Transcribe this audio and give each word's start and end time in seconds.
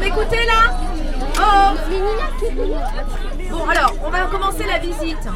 m'écoutez 0.00 0.46
là 0.46 0.74
Oh 1.40 1.76
Bon 3.50 3.66
alors, 3.68 3.94
on 4.04 4.10
va 4.10 4.26
commencer 4.26 4.64
la 4.66 4.78
visite. 4.78 5.28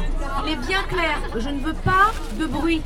Il 0.45 0.53
est 0.53 0.55
bien 0.55 0.81
clair, 0.89 1.19
je 1.35 1.49
ne 1.49 1.59
veux 1.59 1.73
pas 1.73 2.11
de 2.39 2.45
bruit. 2.45 2.81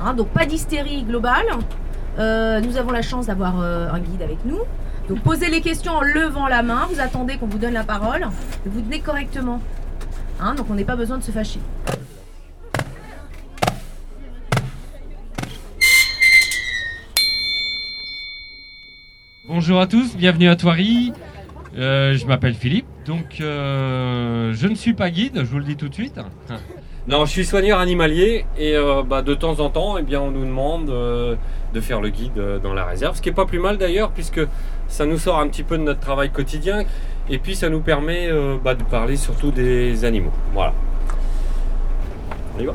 Hein, 0.00 0.14
donc 0.14 0.28
pas 0.28 0.46
d'hystérie 0.46 1.02
globale. 1.02 1.46
Euh, 2.18 2.60
nous 2.60 2.76
avons 2.76 2.92
la 2.92 3.02
chance 3.02 3.26
d'avoir 3.26 3.60
euh, 3.60 3.90
un 3.90 3.98
guide 3.98 4.22
avec 4.22 4.44
nous. 4.44 4.60
Donc 5.08 5.20
posez 5.20 5.48
les 5.48 5.60
questions 5.60 5.92
en 5.92 6.02
levant 6.02 6.48
la 6.48 6.64
main, 6.64 6.88
vous 6.90 7.00
attendez 7.00 7.36
qu'on 7.36 7.46
vous 7.46 7.58
donne 7.58 7.74
la 7.74 7.84
parole, 7.84 8.22
et 8.64 8.68
vous 8.68 8.80
tenez 8.80 8.98
correctement. 8.98 9.60
Hein, 10.40 10.54
donc 10.54 10.66
on 10.68 10.74
n'est 10.74 10.84
pas 10.84 10.96
besoin 10.96 11.18
de 11.18 11.22
se 11.22 11.30
fâcher. 11.30 11.60
Bonjour 19.46 19.80
à 19.80 19.86
tous, 19.86 20.16
bienvenue 20.16 20.48
à 20.48 20.56
Thoiry. 20.56 21.12
Euh, 21.76 22.16
je 22.16 22.26
m'appelle 22.26 22.54
Philippe, 22.54 22.86
donc 23.04 23.40
euh, 23.40 24.52
je 24.54 24.66
ne 24.66 24.74
suis 24.74 24.94
pas 24.94 25.10
guide, 25.10 25.36
je 25.36 25.44
vous 25.44 25.58
le 25.58 25.64
dis 25.64 25.76
tout 25.76 25.88
de 25.88 25.94
suite. 25.94 26.18
Non, 27.08 27.24
je 27.24 27.30
suis 27.30 27.44
soigneur 27.44 27.78
animalier 27.78 28.46
et 28.58 28.74
euh, 28.74 29.04
bah, 29.04 29.22
de 29.22 29.32
temps 29.34 29.60
en 29.60 29.70
temps, 29.70 29.96
eh 29.96 30.02
bien, 30.02 30.20
on 30.20 30.32
nous 30.32 30.44
demande 30.44 30.90
euh, 30.90 31.36
de 31.72 31.80
faire 31.80 32.00
le 32.00 32.08
guide 32.08 32.36
euh, 32.36 32.58
dans 32.58 32.74
la 32.74 32.84
réserve, 32.84 33.14
ce 33.14 33.22
qui 33.22 33.28
est 33.28 33.32
pas 33.32 33.46
plus 33.46 33.60
mal 33.60 33.78
d'ailleurs, 33.78 34.10
puisque 34.10 34.40
ça 34.88 35.06
nous 35.06 35.16
sort 35.16 35.38
un 35.38 35.46
petit 35.46 35.62
peu 35.62 35.78
de 35.78 35.84
notre 35.84 36.00
travail 36.00 36.30
quotidien 36.30 36.82
et 37.30 37.38
puis 37.38 37.54
ça 37.54 37.68
nous 37.68 37.80
permet 37.80 38.28
bah, 38.62 38.74
de 38.74 38.82
parler 38.82 39.16
surtout 39.16 39.52
des 39.52 40.04
animaux. 40.04 40.32
Voilà. 40.52 40.72
On 42.56 42.60
y 42.60 42.66
va? 42.66 42.74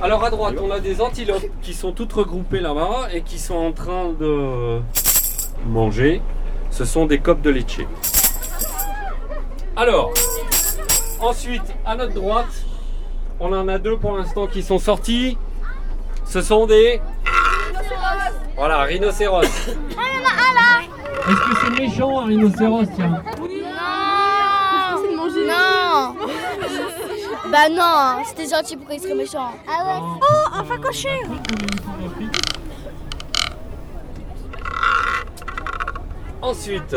Alors 0.00 0.22
à 0.24 0.30
droite, 0.30 0.54
on 0.62 0.70
a 0.70 0.80
des 0.80 1.00
antilopes 1.00 1.46
qui 1.60 1.74
sont 1.74 1.92
toutes 1.92 2.12
regroupées 2.12 2.60
là-bas 2.60 3.08
et 3.12 3.22
qui 3.22 3.38
sont 3.38 3.56
en 3.56 3.72
train 3.72 4.12
de 4.12 4.80
manger. 5.66 6.22
Ce 6.70 6.84
sont 6.84 7.06
des 7.06 7.18
copes 7.18 7.42
de 7.42 7.50
leche. 7.50 7.80
Alors, 9.76 10.12
ensuite, 11.20 11.62
à 11.84 11.96
notre 11.96 12.14
droite, 12.14 12.64
on 13.40 13.52
en 13.52 13.68
a 13.68 13.78
deux 13.78 13.96
pour 13.96 14.16
l'instant 14.16 14.46
qui 14.46 14.62
sont 14.62 14.78
sortis. 14.78 15.36
Ce 16.24 16.42
sont 16.42 16.66
des... 16.66 17.00
Voilà, 18.56 18.82
rhinocéros. 18.82 19.44
Est-ce 19.44 21.36
que 21.36 21.56
c'est 21.62 21.78
méchant 21.78 22.20
un 22.20 22.26
rhinocéros, 22.26 22.84
tiens 22.96 23.22
Non 25.46 26.14
Bah 27.50 27.68
non, 27.70 28.24
c'était 28.24 28.48
gentil 28.48 28.76
pourquoi 28.76 28.94
il 28.96 29.00
serait 29.00 29.14
méchant. 29.14 29.52
Ah 29.68 29.84
ouais 29.86 30.00
Oh, 30.20 30.48
un 30.54 30.64
facoché 30.64 31.08
Ensuite, 36.40 36.96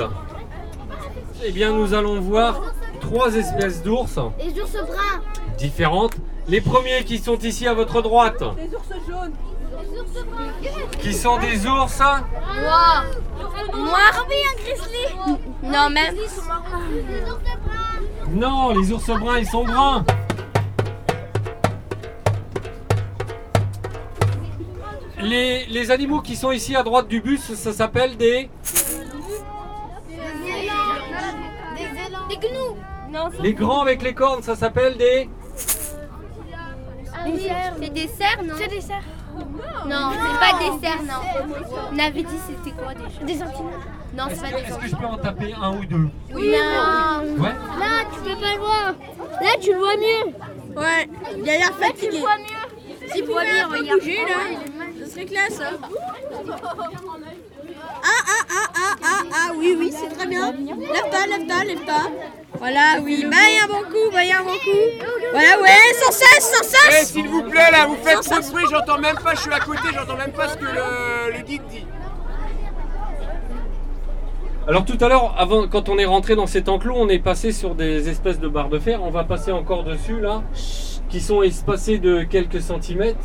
eh 1.44 1.52
bien, 1.52 1.72
nous 1.72 1.94
allons 1.94 2.20
voir 2.22 2.62
trois 3.02 3.34
espèces 3.36 3.84
d'ours. 3.84 4.18
Les 4.40 4.60
ours 4.62 4.72
bruns. 4.74 5.22
Différentes. 5.58 6.16
Les 6.48 6.62
premiers 6.62 7.04
qui 7.04 7.18
sont 7.18 7.38
ici 7.38 7.68
à 7.68 7.74
votre 7.74 8.02
droite, 8.02 8.42
Les 8.58 8.74
ours 8.74 8.90
jaunes. 9.08 9.34
qui 11.00 11.14
sont 11.14 11.38
des 11.38 11.66
ours 11.68 12.00
Noir 12.00 13.06
Noir 13.76 14.26
Oui, 14.30 14.36
un 14.52 14.64
grizzly. 14.64 15.40
Non, 15.64 15.90
même 15.90 16.16
Non, 18.32 18.70
les 18.70 18.92
ours 18.92 19.06
bruns, 19.08 19.38
ils 19.40 19.48
sont 19.48 19.64
bruns. 19.66 20.04
Les, 25.20 25.66
les 25.68 25.92
animaux 25.92 26.22
qui 26.22 26.36
sont 26.36 26.52
ici 26.52 26.76
à 26.76 26.82
droite 26.84 27.08
du 27.08 27.22
bus, 27.22 27.54
ça 27.54 27.72
s'appelle 27.74 28.18
des... 28.18 28.50
Des 32.30 32.38
gnous 32.38 32.76
Non, 33.11 33.11
Les 33.42 33.54
grands 33.54 33.82
avec 33.82 34.02
les 34.02 34.14
cornes, 34.14 34.42
ça 34.44 34.56
s'appelle 34.56 34.98
des... 34.98 35.30
c'est 37.80 37.94
des 37.94 38.08
cerfs, 38.08 38.44
non 38.44 38.54
C'est 38.58 38.68
des 38.68 38.82
cerfs. 38.82 39.04
Non, 39.88 40.12
c'est 40.12 40.40
pas 40.40 40.60
des 40.60 40.86
cerfs, 40.86 41.04
non. 41.04 41.56
On 41.94 42.00
avait 42.00 42.24
dit 42.24 42.36
c'était 42.48 42.76
quoi 42.76 42.94
déjà 42.94 43.24
Des 43.26 43.42
antilopes. 43.44 43.72
Non, 44.14 44.24
c'est 44.30 44.42
pas 44.42 44.48
des 44.58 44.64
est-ce 44.64 44.78
que 44.78 44.88
je 44.88 44.96
peux 44.96 45.06
en 45.06 45.18
taper 45.18 45.54
un 45.60 45.72
ou 45.78 45.86
deux 45.86 45.98
Non. 45.98 46.40
Ouais 47.42 47.56
Là, 47.80 48.04
tu 48.14 48.20
peux 48.30 48.36
pas 48.42 48.54
le 48.54 48.60
voir. 48.60 48.94
Là, 49.42 49.50
tu 49.62 49.72
le 49.72 49.78
vois 49.80 49.96
mieux. 49.96 50.34
Ouais, 50.78 51.10
il 51.38 51.50
a 51.50 51.58
l'air 51.58 51.70
Là, 51.80 51.88
tu 51.98 52.06
le 52.08 52.12
fatigué. 52.12 52.20
vois 52.20 52.38
mieux. 52.38 53.26
Vois 53.26 53.44
mieux, 53.44 53.66
regarde. 53.80 54.00
bouger, 54.00 54.20
là. 54.26 54.36
Ce 55.00 55.12
serait 55.12 55.26
classe. 55.26 55.60
hein. 55.62 55.78
Ah, 58.04 58.24
ah, 58.28 58.41
ah, 58.52 58.68
ah, 58.76 58.96
ah, 59.04 59.24
ah, 59.34 59.52
oui, 59.58 59.76
oui, 59.80 59.92
c'est 59.98 60.16
très 60.16 60.28
bien. 60.28 60.52
Lève 60.52 61.10
pas, 61.10 61.26
lève 61.28 61.48
pas, 61.48 61.64
lève 61.64 61.86
pas. 61.86 62.10
Voilà, 62.60 63.00
oui. 63.04 63.26
Bah, 63.30 63.38
il 63.50 63.56
y 63.56 63.60
a 63.60 63.64
un 63.64 63.68
bon 63.68 63.84
coup, 63.90 64.12
bah, 64.14 64.24
il 64.24 64.30
y 64.30 64.32
a 64.32 64.40
un 64.40 64.44
bon 64.44 64.52
coup. 64.52 65.06
Voilà, 65.32 65.60
ouais, 65.62 65.94
sans 66.04 66.12
cesse, 66.12 66.52
sans 66.54 66.64
Eh, 66.90 66.92
cesse. 66.92 67.12
s'il 67.14 67.28
vous 67.28 67.44
plaît, 67.44 67.72
là, 67.72 67.86
vous 67.88 67.96
faites 68.04 68.22
trop 68.22 68.40
de 68.40 68.52
bruit, 68.52 68.66
j'entends 68.70 69.00
même 69.00 69.16
pas, 69.24 69.34
je 69.36 69.42
suis 69.42 69.54
à 69.54 69.60
côté, 69.60 69.82
j'entends 69.94 70.18
même 70.18 70.32
pas 70.34 70.50
ce 70.50 70.58
que 70.58 70.66
le, 70.66 71.38
le 71.38 71.44
guide 71.44 71.62
dit. 71.70 71.86
Alors 74.68 74.86
tout 74.86 74.98
à 75.02 75.08
l'heure, 75.10 75.34
avant, 75.40 75.68
quand 75.68 75.90
on 75.90 75.98
est 75.98 76.06
rentré 76.06 76.36
dans 76.36 76.46
cet 76.46 76.70
enclos, 76.70 76.94
on 76.96 77.10
est 77.10 77.20
passé 77.20 77.52
sur 77.52 77.74
des 77.74 78.10
espèces 78.10 78.40
de 78.40 78.48
barres 78.48 78.70
de 78.70 78.78
fer. 78.80 79.02
On 79.04 79.10
va 79.10 79.24
passer 79.24 79.52
encore 79.52 79.84
dessus 79.84 80.20
là, 80.22 80.44
qui 81.10 81.20
sont 81.20 81.42
espacées 81.42 81.98
de 81.98 82.22
quelques 82.24 82.62
centimètres. 82.62 83.18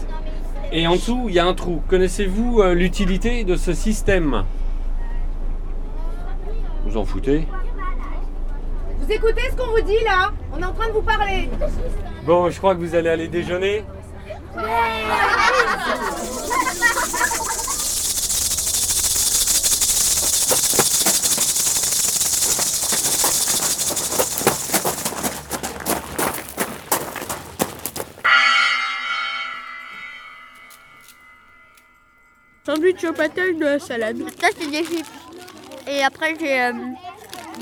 Et 0.73 0.87
en 0.87 0.95
dessous, 0.97 1.27
il 1.29 1.35
y 1.35 1.39
a 1.39 1.45
un 1.45 1.55
trou. 1.55 1.83
Connaissez-vous 1.89 2.61
euh, 2.63 2.75
l'utilité 2.75 3.45
de 3.45 3.55
ce 3.55 3.73
système? 3.75 4.45
Vous 6.87 6.97
en 6.97 7.05
foutez 7.05 7.45
Vous 9.01 9.11
écoutez 9.13 9.43
ce 9.51 9.57
qu'on 9.57 9.67
vous 9.73 9.81
dit 9.81 10.05
là 10.05 10.31
On 10.53 10.63
est 10.63 10.65
en 10.65 10.73
train 10.73 10.87
de 10.87 10.93
vous 10.93 11.03
parler. 11.03 11.51
Bon, 12.25 12.49
je 12.49 12.59
crois 12.59 12.77
que 12.77 12.81
vous 12.81 12.95
allez 12.95 13.09
aller 13.09 13.27
déjeuner. 13.27 13.85
Sandwich 32.65 33.05
au 33.05 33.13
pâté 33.13 33.55
de 33.55 33.65
la 33.65 33.79
salade. 33.81 34.19
Ça, 34.41 34.49
c'est 34.57 34.71
des 34.71 34.85
chips. 34.85 35.26
Et 35.89 36.03
après, 36.03 36.35
j'ai 36.39 36.61
euh, 36.63 36.73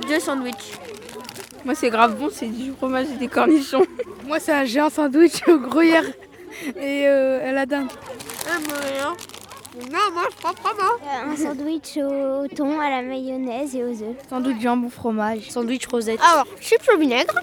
deux 0.09 0.21
sandwichs. 0.21 0.73
Moi, 1.65 1.75
c'est 1.75 1.91
grave 1.91 2.17
bon, 2.17 2.29
c'est 2.33 2.47
du 2.47 2.73
fromage 2.73 3.07
et 3.15 3.19
des 3.19 3.29
cornichons. 3.29 3.85
Moi, 4.27 4.39
c'est 4.41 4.53
un 4.53 4.91
sandwich 4.91 5.47
au 5.49 5.59
gruyère 5.59 6.05
et 6.77 7.07
euh, 7.07 7.49
à 7.49 7.53
la 7.53 7.67
dinde. 7.67 7.89
Non, 9.77 9.99
moi, 10.13 10.23
je 10.31 10.37
prends 10.37 10.55
pas 10.55 10.73
moi. 10.73 10.99
Un 11.27 11.37
sandwich 11.37 11.97
au 11.97 12.47
thon, 12.47 12.79
à 12.79 12.91
la 12.91 13.03
mayonnaise 13.03 13.75
et 13.75 13.83
aux 13.83 13.91
œufs. 13.91 14.17
Sandwich 14.31 14.61
jambon 14.61 14.89
fromage. 14.89 15.51
Sandwich 15.51 15.87
rosette. 15.89 16.21
Alors, 16.23 16.47
chips 16.61 16.89
au 16.95 16.97
vinaigre, 16.97 17.41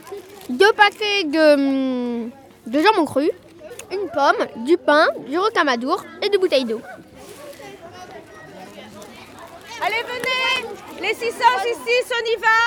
deux 0.49 0.71
paquets 0.71 1.25
de, 1.25 2.23
hum, 2.23 2.31
de 2.67 2.79
jambon 2.79 3.05
cru, 3.05 3.29
une 3.91 4.09
pomme, 4.13 4.65
du 4.65 4.77
pain, 4.77 5.07
du 5.27 5.37
rocamadour 5.37 6.05
et 6.21 6.29
deux 6.29 6.39
bouteilles 6.39 6.63
d'eau. 6.65 6.81
Allez, 9.83 10.03
venez 10.07 10.60
Les 11.01 11.13
600, 11.15 11.31
6 11.63 12.11
on 12.11 12.25
y 12.25 12.35
va 12.35 12.59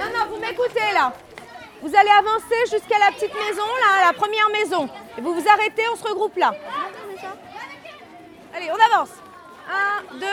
Non, 0.00 0.08
non, 0.18 0.24
vous 0.30 0.38
m'écoutez 0.40 0.92
là. 0.94 1.12
Vous 1.82 1.94
allez 1.94 2.10
avancer 2.10 2.60
jusqu'à 2.70 2.98
la 2.98 3.12
petite 3.12 3.34
maison, 3.34 3.66
là, 3.80 4.06
la 4.06 4.12
première 4.14 4.48
maison. 4.50 4.88
Et 5.16 5.20
vous 5.20 5.34
vous 5.34 5.48
arrêtez, 5.48 5.82
on 5.92 5.96
se 5.96 6.04
regroupe 6.04 6.36
là. 6.36 6.52
Allez, 8.54 8.70
on 8.72 8.78
avance. 8.94 9.10
1, 10.10 10.14
2, 10.18 10.26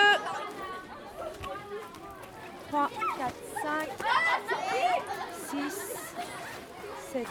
3, 2.70 2.90
4, 3.18 3.34
5, 3.62 3.90
6, 5.52 5.74
7, 7.12 7.24
8. 7.24 7.28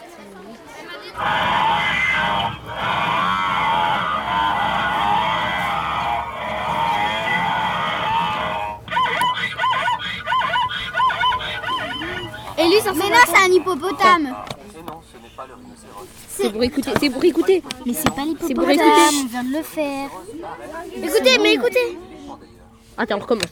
Mais 12.83 13.09
là, 13.09 13.19
c'est 13.27 13.37
un 13.37 13.53
hippopotame. 13.53 14.35
C'est 16.29 16.51
pour 16.51 16.63
écouter, 16.65 16.91
c'est 17.01 17.11
pour 17.11 17.25
écouter. 17.25 17.63
Mais 17.87 17.93
c'est 17.95 18.05
pas 18.11 18.23
pour 18.23 18.25
l'hippopotame, 18.25 18.71
écouter. 18.71 19.21
on 19.23 19.27
vient 19.27 19.45
de 19.45 19.57
le 19.57 19.63
faire. 19.63 20.11
Écoutez, 20.97 21.39
mais 21.39 21.55
écoutez. 21.55 21.99
Attends, 22.99 23.17
on 23.17 23.21
recommence. 23.21 23.45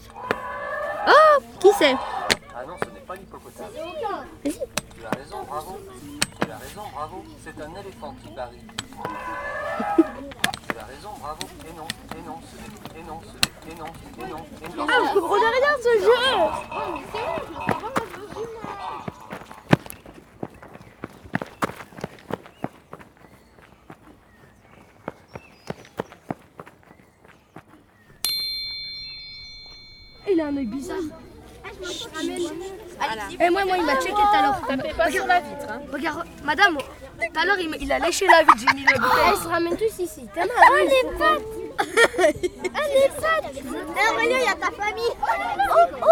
Oh, 1.08 1.42
Qui 1.60 1.68
c'est? 1.78 1.94
Ah 1.94 2.64
non, 2.66 2.74
ce 2.82 2.90
n'est 2.90 3.00
pas 3.00 3.14
l'hippopotame. 3.14 3.66
Tu 4.44 5.06
as 5.06 5.10
raison, 5.18 5.42
bravo. 5.48 5.78
Tu 6.40 6.50
as 6.50 6.56
raison, 6.56 6.82
bravo. 6.94 7.24
C'est 7.44 7.62
un 7.62 7.80
éléphant 7.80 8.14
qui 8.22 8.28
parie. 8.34 8.58
tu 10.68 10.78
as 10.78 10.84
raison, 10.84 11.10
bravo. 11.20 11.46
Et 11.68 11.76
non, 11.76 11.88
et 12.16 12.22
non, 12.26 12.38
ce 12.50 12.56
n'est 12.56 13.00
et 13.00 13.04
non, 13.04 13.20
ce 13.22 13.34
n'est 13.34 13.72
et 13.72 13.78
non, 13.78 13.86
et 14.18 14.30
non, 14.30 14.44
et 14.62 14.76
non. 14.76 14.86
Ah, 14.88 15.12
comprenez 15.14 15.46
rien 15.46 15.76
ce 15.80 16.04
jeu 16.04 16.22
Il 30.32 30.40
a 30.40 30.46
un 30.46 30.56
œil 30.56 30.64
bizarre. 30.66 30.96
Et 33.40 33.50
moi, 33.50 33.64
moi, 33.64 33.76
il 33.76 33.84
m'a 33.84 33.96
checké 33.96 34.12
tout 34.12 34.18
à 34.34 34.42
l'heure. 34.42 34.60
Regarde 34.66 35.28
la 35.28 35.40
vitre. 35.40 35.66
Regarde, 35.92 36.24
madame, 36.44 36.78
tout 36.78 37.40
à 37.40 37.44
l'heure, 37.44 37.58
il, 37.60 37.68
m'a- 37.68 37.76
il 37.80 37.92
a 37.92 37.98
léché 37.98 38.26
la 38.26 38.40
vitre, 38.40 38.56
j'ai 38.58 38.74
mis 38.74 38.84
bouteille. 38.84 39.32
Ils 39.36 39.42
se 39.42 39.48
ramènent 39.48 39.76
tous 39.76 39.98
ici. 40.02 40.26
T'as 40.34 40.40
mal. 40.46 40.50
Oh, 40.70 40.74
les 40.78 41.04
pattes 41.18 41.42
Ah, 41.78 42.86
les 42.94 43.08
pattes 43.20 43.52
Eh, 43.54 44.12
Aurélien, 44.14 44.38
il 44.38 44.44
y 44.44 44.48
a 44.48 44.54
ta 44.54 44.70
famille. 44.70 45.14
Oh, 45.20 45.26
oh 46.02 46.06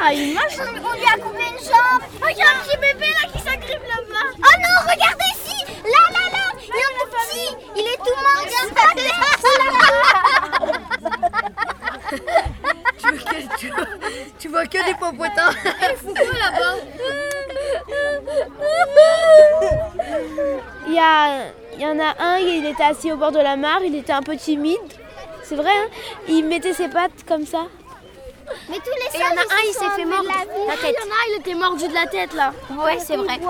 Ah, 0.00 0.12
il 0.12 0.34
marche 0.34 0.56
On 0.58 0.62
lui 0.96 1.04
a 1.06 1.16
coupé 1.18 1.42
une 1.42 1.58
jambe. 1.64 2.02
Oh, 2.22 2.26
il 2.30 2.36
y 2.36 2.42
a 2.42 2.44
un 2.46 2.58
petit 2.62 2.76
bébé 2.78 3.06
là 3.20 3.28
qui 3.32 3.38
s'agrippe 3.42 3.82
là-bas. 3.82 4.28
Oh 4.36 4.54
non, 4.58 4.76
regardez 4.90 5.30
ici. 5.34 5.58
Là, 5.84 6.02
là, 6.12 6.24
là. 6.32 6.38
Il 6.64 6.74
est 6.74 6.96
tout 6.98 7.08
petit. 7.10 7.50
Il 7.76 7.86
est 7.86 7.98
tout 7.98 8.18
mince. 8.22 8.56
tu, 12.98 13.68
vois 13.68 13.84
que, 13.84 14.38
tu, 14.38 14.48
vois, 14.48 14.51
tu 14.70 14.78
vois 14.78 14.84
que 14.84 14.88
des 14.88 14.94
popotins. 14.94 15.52
Il 20.86 20.92
y, 20.94 20.98
a, 20.98 21.44
il 21.74 21.80
y 21.80 21.86
en 21.86 21.98
a 21.98 22.14
un, 22.22 22.36
il 22.38 22.66
était 22.66 22.82
assis 22.82 23.10
au 23.12 23.16
bord 23.16 23.32
de 23.32 23.38
la 23.38 23.56
mare, 23.56 23.80
il 23.84 23.94
était 23.94 24.12
un 24.12 24.22
peu 24.22 24.36
timide. 24.36 24.76
C'est 25.42 25.56
vrai, 25.56 25.70
hein? 25.70 25.88
Il 26.28 26.44
mettait 26.44 26.74
ses 26.74 26.88
pattes 26.88 27.24
comme 27.26 27.46
ça. 27.46 27.66
Mais 28.68 28.76
tous 28.76 28.90
les 28.90 29.06
Et 29.06 29.10
il 29.14 29.20
y 29.20 29.24
en 29.24 29.36
a 29.36 29.40
un, 29.40 29.62
il 29.66 29.72
s'est 29.72 29.88
fait 29.96 30.04
mordre 30.04 30.28
la 30.28 30.76
tête. 30.76 30.94
Il 30.98 31.02
y 31.02 31.08
en 31.08 31.10
a 31.10 31.14
un, 31.14 31.26
il 31.30 31.36
était 31.40 31.54
mordu 31.54 31.88
de 31.88 31.94
la 31.94 32.06
tête 32.06 32.34
là. 32.34 32.52
Ouais, 32.70 32.98
c'est 32.98 33.16
vrai. 33.16 33.40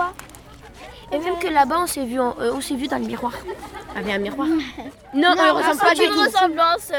Et 1.11 1.17
même 1.19 1.37
que 1.37 1.47
là-bas, 1.47 1.79
on 1.83 1.87
s'est 1.87 2.05
vu, 2.05 2.19
en- 2.19 2.35
euh, 2.39 2.51
on 2.53 2.61
s'est 2.61 2.73
vu 2.75 2.87
dans 2.87 2.97
le 2.97 3.05
miroir. 3.05 3.33
Il 3.95 4.01
y 4.01 4.03
avait 4.03 4.13
un 4.13 4.19
miroir. 4.19 4.47
Non, 5.13 5.35
on 5.37 5.45
ne 5.45 5.51
ressemble 5.51 5.77
pas 5.79 5.93
du 5.93 6.07
tout. 6.07 6.19
ressemblance. 6.19 6.91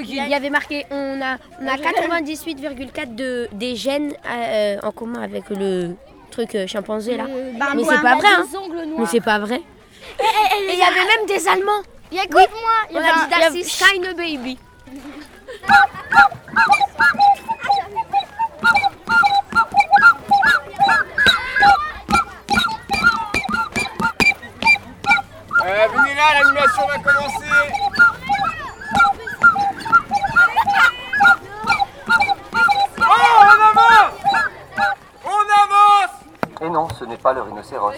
Il 0.00 0.14
y 0.14 0.34
avait 0.34 0.50
marqué, 0.50 0.86
on 0.90 1.20
a, 1.20 1.36
on 1.60 1.66
a 1.66 1.76
98,4 1.76 3.14
de, 3.14 3.48
des 3.52 3.76
gènes 3.76 4.12
euh, 4.28 4.78
en 4.82 4.92
commun 4.92 5.22
avec 5.22 5.50
le 5.50 5.94
truc 6.30 6.54
euh, 6.54 6.66
chimpanzé 6.66 7.16
là. 7.16 7.26
Mais 7.76 7.84
c'est 7.84 8.02
pas 8.02 8.16
vrai, 8.16 8.28
hein. 8.28 8.44
Mais 8.98 9.06
c'est 9.06 9.20
pas 9.20 9.38
vrai. 9.38 9.60
Et 10.20 10.72
il 10.72 10.78
y 10.78 10.82
avait 10.82 11.06
même 11.16 11.26
des 11.26 11.48
Allemands. 11.48 11.82
Il 12.10 12.18
y 12.18 12.20
a 12.20 12.26
moi 12.30 12.40
Baby. 14.14 14.58
ce 36.94 37.04
n'est 37.04 37.16
pas 37.16 37.32
le 37.32 37.42
rhinocéros. 37.42 37.92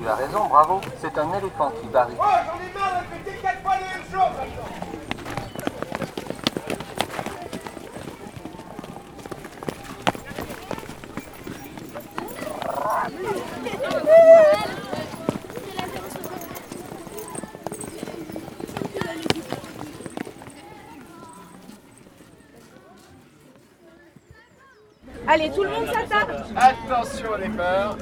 Tu 0.00 0.08
as 0.08 0.14
raison, 0.14 0.46
bravo. 0.46 0.80
C'est 1.00 1.16
un 1.18 1.32
éléphant 1.34 1.70
qui 1.80 1.88
varie. 1.88 2.14
Oh, 2.18 2.22
j'en 2.22 2.58
ai 2.58 2.72
marre 2.72 3.02
de 3.24 3.42
quatre 3.42 3.62
Allez, 25.32 25.50
tout 25.50 25.62
le 25.62 25.70
monde 25.70 25.86
s'attable. 25.86 26.44
Attention 26.54 27.30
les 27.40 27.48
peurs. 27.48 27.96